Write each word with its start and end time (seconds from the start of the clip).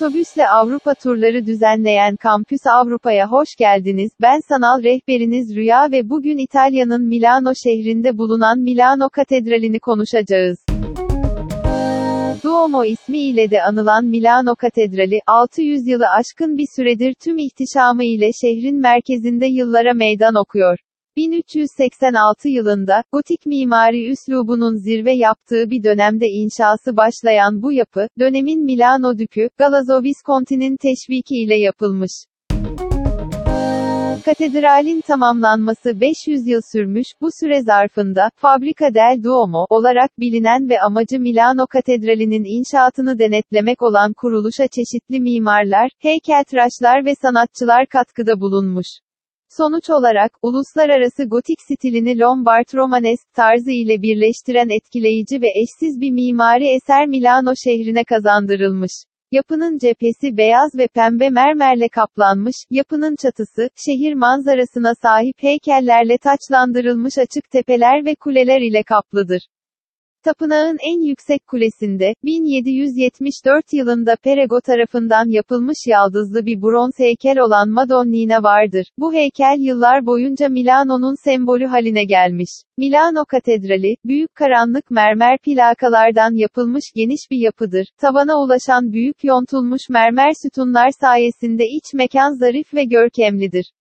Otobüsle 0.00 0.48
Avrupa 0.48 0.94
turları 0.94 1.46
düzenleyen 1.46 2.16
Kampüs 2.16 2.60
Avrupa'ya 2.66 3.30
hoş 3.30 3.48
geldiniz. 3.58 4.10
Ben 4.20 4.40
sanal 4.48 4.82
rehberiniz 4.82 5.56
Rüya 5.56 5.88
ve 5.92 6.08
bugün 6.10 6.38
İtalya'nın 6.38 7.02
Milano 7.02 7.52
şehrinde 7.54 8.18
bulunan 8.18 8.58
Milano 8.58 9.08
Katedrali'ni 9.08 9.80
konuşacağız. 9.80 10.58
Duomo 12.44 12.84
ismi 12.84 13.18
ile 13.18 13.50
de 13.50 13.62
anılan 13.62 14.04
Milano 14.04 14.56
Katedrali, 14.56 15.20
600 15.26 15.86
yılı 15.86 16.04
aşkın 16.08 16.58
bir 16.58 16.66
süredir 16.76 17.14
tüm 17.24 17.38
ihtişamı 17.38 18.04
ile 18.04 18.30
şehrin 18.32 18.80
merkezinde 18.80 19.46
yıllara 19.46 19.94
meydan 19.94 20.34
okuyor. 20.34 20.78
1386 21.16 22.48
yılında, 22.48 23.04
gotik 23.12 23.46
mimari 23.46 24.10
üslubunun 24.10 24.76
zirve 24.76 25.12
yaptığı 25.12 25.70
bir 25.70 25.84
dönemde 25.84 26.26
inşası 26.28 26.96
başlayan 26.96 27.62
bu 27.62 27.72
yapı, 27.72 28.08
dönemin 28.18 28.64
Milano 28.64 29.18
Dükü, 29.18 29.48
Galazzo 29.58 30.02
Visconti'nin 30.02 30.76
teşviki 30.76 31.36
ile 31.36 31.56
yapılmış. 31.56 32.12
Katedralin 34.24 35.00
tamamlanması 35.00 36.00
500 36.00 36.46
yıl 36.46 36.60
sürmüş, 36.72 37.06
bu 37.20 37.28
süre 37.40 37.62
zarfında, 37.62 38.30
Fabrica 38.36 38.94
del 38.94 39.22
Duomo 39.24 39.66
olarak 39.70 40.10
bilinen 40.18 40.68
ve 40.68 40.80
amacı 40.80 41.20
Milano 41.20 41.66
Katedrali'nin 41.66 42.44
inşaatını 42.44 43.18
denetlemek 43.18 43.82
olan 43.82 44.12
kuruluşa 44.12 44.66
çeşitli 44.68 45.20
mimarlar, 45.20 45.90
heykeltıraşlar 45.98 47.04
ve 47.04 47.14
sanatçılar 47.14 47.86
katkıda 47.86 48.40
bulunmuş. 48.40 48.86
Sonuç 49.56 49.90
olarak, 49.90 50.32
uluslararası 50.42 51.24
gotik 51.24 51.60
stilini 51.60 52.18
Lombard 52.18 52.74
Romanesk 52.74 53.34
tarzı 53.34 53.70
ile 53.70 54.02
birleştiren 54.02 54.68
etkileyici 54.68 55.42
ve 55.42 55.48
eşsiz 55.62 56.00
bir 56.00 56.10
mimari 56.10 56.68
eser 56.68 57.06
Milano 57.06 57.54
şehrine 57.64 58.04
kazandırılmış. 58.04 58.92
Yapının 59.32 59.78
cephesi 59.78 60.36
beyaz 60.36 60.74
ve 60.74 60.86
pembe 60.86 61.28
mermerle 61.28 61.88
kaplanmış, 61.88 62.56
yapının 62.70 63.16
çatısı, 63.22 63.68
şehir 63.86 64.14
manzarasına 64.14 64.94
sahip 65.02 65.42
heykellerle 65.42 66.18
taçlandırılmış 66.18 67.18
açık 67.18 67.50
tepeler 67.50 68.04
ve 68.06 68.14
kuleler 68.14 68.60
ile 68.60 68.82
kaplıdır. 68.82 69.40
Tapınağın 70.24 70.78
en 70.80 71.00
yüksek 71.08 71.46
kulesinde, 71.46 72.14
1774 72.24 73.72
yılında 73.72 74.16
Perego 74.16 74.60
tarafından 74.60 75.30
yapılmış 75.30 75.76
yaldızlı 75.86 76.46
bir 76.46 76.62
bronz 76.62 76.98
heykel 76.98 77.38
olan 77.38 77.70
Madonnina 77.70 78.42
vardır. 78.42 78.86
Bu 78.98 79.12
heykel 79.14 79.56
yıllar 79.58 80.06
boyunca 80.06 80.48
Milano'nun 80.48 81.24
sembolü 81.24 81.66
haline 81.66 82.04
gelmiş. 82.04 82.50
Milano 82.78 83.24
Katedrali, 83.24 83.96
büyük 84.04 84.34
karanlık 84.34 84.90
mermer 84.90 85.38
plakalardan 85.38 86.34
yapılmış 86.34 86.84
geniş 86.94 87.20
bir 87.30 87.38
yapıdır. 87.38 87.86
Tavana 87.98 88.42
ulaşan 88.42 88.92
büyük 88.92 89.24
yontulmuş 89.24 89.82
mermer 89.90 90.32
sütunlar 90.42 90.90
sayesinde 91.00 91.64
iç 91.66 91.94
mekan 91.94 92.38
zarif 92.38 92.74
ve 92.74 92.84
görkemlidir. 92.84 93.72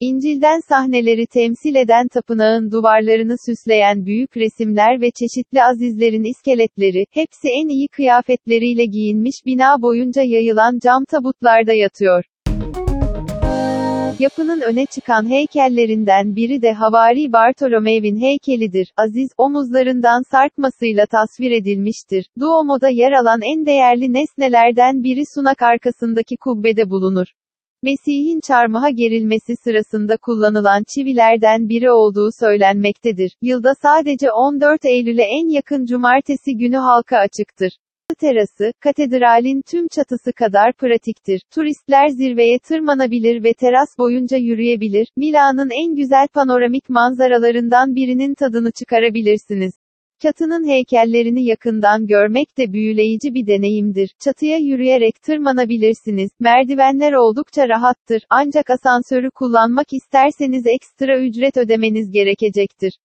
İncil'den 0.00 0.60
sahneleri 0.68 1.26
temsil 1.26 1.74
eden 1.74 2.08
tapınağın 2.08 2.70
duvarlarını 2.70 3.36
süsleyen 3.46 4.06
büyük 4.06 4.36
resimler 4.36 5.00
ve 5.00 5.10
çeşitli 5.10 5.62
azizlerin 5.62 6.24
iskeletleri, 6.24 7.06
hepsi 7.10 7.48
en 7.48 7.68
iyi 7.68 7.88
kıyafetleriyle 7.88 8.84
giyinmiş 8.84 9.34
bina 9.46 9.82
boyunca 9.82 10.22
yayılan 10.22 10.78
cam 10.82 11.04
tabutlarda 11.04 11.72
yatıyor. 11.72 12.24
Yapının 14.18 14.60
öne 14.60 14.86
çıkan 14.86 15.30
heykellerinden 15.30 16.36
biri 16.36 16.62
de 16.62 16.72
Havari 16.72 17.32
Bartolomeo'nun 17.32 18.20
heykelidir. 18.20 18.92
Aziz, 18.96 19.28
omuzlarından 19.38 20.22
sarkmasıyla 20.30 21.06
tasvir 21.06 21.50
edilmiştir. 21.50 22.26
Duomo'da 22.40 22.88
yer 22.88 23.12
alan 23.12 23.40
en 23.42 23.66
değerli 23.66 24.12
nesnelerden 24.12 25.02
biri 25.04 25.22
sunak 25.34 25.62
arkasındaki 25.62 26.36
kubbede 26.36 26.90
bulunur. 26.90 27.26
Mesih'in 27.82 28.40
çarmıha 28.40 28.90
gerilmesi 28.90 29.56
sırasında 29.56 30.16
kullanılan 30.16 30.82
çivilerden 30.94 31.68
biri 31.68 31.90
olduğu 31.90 32.28
söylenmektedir. 32.40 33.36
Yılda 33.42 33.74
sadece 33.82 34.32
14 34.32 34.84
Eylül'e 34.84 35.22
en 35.22 35.48
yakın 35.48 35.84
cumartesi 35.84 36.56
günü 36.56 36.76
halka 36.76 37.18
açıktır. 37.18 37.70
Terası, 38.20 38.72
katedralin 38.80 39.62
tüm 39.70 39.88
çatısı 39.88 40.32
kadar 40.32 40.72
pratiktir. 40.72 41.42
Turistler 41.54 42.08
zirveye 42.08 42.58
tırmanabilir 42.58 43.44
ve 43.44 43.54
teras 43.54 43.98
boyunca 43.98 44.36
yürüyebilir. 44.36 45.08
Milan'ın 45.16 45.70
en 45.70 45.94
güzel 45.96 46.28
panoramik 46.34 46.88
manzaralarından 46.88 47.94
birinin 47.94 48.34
tadını 48.34 48.72
çıkarabilirsiniz. 48.72 49.72
Çatının 50.22 50.68
heykellerini 50.68 51.44
yakından 51.44 52.06
görmek 52.06 52.58
de 52.58 52.72
büyüleyici 52.72 53.34
bir 53.34 53.46
deneyimdir. 53.46 54.10
Çatıya 54.18 54.58
yürüyerek 54.58 55.22
tırmanabilirsiniz. 55.22 56.30
Merdivenler 56.40 57.12
oldukça 57.12 57.68
rahattır. 57.68 58.22
Ancak 58.30 58.70
asansörü 58.70 59.30
kullanmak 59.30 59.92
isterseniz 59.92 60.66
ekstra 60.66 61.20
ücret 61.20 61.56
ödemeniz 61.56 62.10
gerekecektir. 62.10 62.98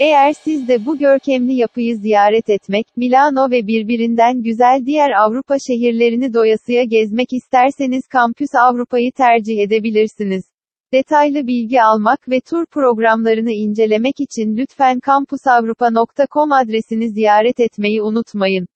Eğer 0.00 0.32
siz 0.32 0.68
de 0.68 0.86
bu 0.86 0.98
görkemli 0.98 1.54
yapıyı 1.54 1.96
ziyaret 1.96 2.50
etmek, 2.50 2.86
Milano 2.96 3.50
ve 3.50 3.66
birbirinden 3.66 4.42
güzel 4.42 4.82
diğer 4.86 5.10
Avrupa 5.10 5.56
şehirlerini 5.68 6.34
doyasıya 6.34 6.84
gezmek 6.84 7.32
isterseniz 7.32 8.06
Kampüs 8.08 8.54
Avrupa'yı 8.54 9.12
tercih 9.12 9.58
edebilirsiniz. 9.58 10.55
Detaylı 10.92 11.46
bilgi 11.46 11.82
almak 11.82 12.28
ve 12.28 12.40
tur 12.40 12.66
programlarını 12.66 13.52
incelemek 13.52 14.20
için 14.20 14.56
lütfen 14.56 15.00
kampusavrupa.com 15.00 16.52
adresini 16.52 17.08
ziyaret 17.10 17.60
etmeyi 17.60 18.02
unutmayın. 18.02 18.66